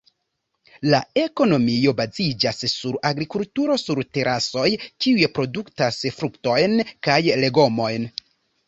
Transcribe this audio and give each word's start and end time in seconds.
La 0.93 1.01
ekonomio 1.23 1.93
baziĝas 1.99 2.63
sur 2.73 2.97
agrikulturo 3.11 3.77
sur 3.83 4.03
terasoj 4.19 4.67
kiuj 4.83 5.29
produktas 5.39 6.03
fruktojn 6.19 6.79
kaj 7.11 7.25
legomojn. 7.47 8.15